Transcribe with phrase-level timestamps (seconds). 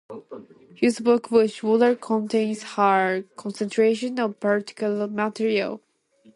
[0.77, 5.79] Used backwash water contains high concentrations of particulate material.